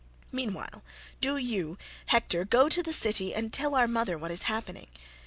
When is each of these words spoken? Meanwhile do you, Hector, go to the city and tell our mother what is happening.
Meanwhile 0.31 0.81
do 1.19 1.37
you, 1.37 1.77
Hector, 2.07 2.43
go 2.43 2.69
to 2.69 2.81
the 2.81 2.91
city 2.91 3.35
and 3.35 3.53
tell 3.53 3.75
our 3.75 3.87
mother 3.87 4.17
what 4.17 4.31
is 4.31 4.41
happening. 4.49 4.87